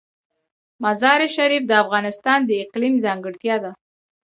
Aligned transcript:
مزارشریف 0.83 1.63
د 1.67 1.71
افغانستان 1.83 2.39
د 2.45 2.51
اقلیم 2.63 2.95
ځانګړتیا 3.05 3.55
ده. 3.63 3.71